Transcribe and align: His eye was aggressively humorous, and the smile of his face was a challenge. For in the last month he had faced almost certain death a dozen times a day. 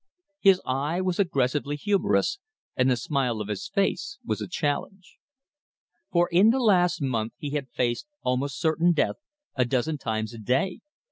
His 0.39 0.59
eye 0.65 0.99
was 0.99 1.19
aggressively 1.19 1.75
humorous, 1.75 2.39
and 2.75 2.89
the 2.89 2.97
smile 2.97 3.39
of 3.39 3.49
his 3.49 3.67
face 3.67 4.17
was 4.25 4.41
a 4.41 4.47
challenge. 4.47 5.17
For 6.11 6.27
in 6.31 6.49
the 6.49 6.57
last 6.59 7.03
month 7.03 7.33
he 7.37 7.51
had 7.51 7.69
faced 7.69 8.07
almost 8.23 8.59
certain 8.59 8.93
death 8.93 9.17
a 9.53 9.63
dozen 9.63 9.99
times 9.99 10.33
a 10.33 10.39
day. 10.39 10.79